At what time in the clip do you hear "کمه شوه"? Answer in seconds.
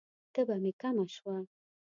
0.81-1.37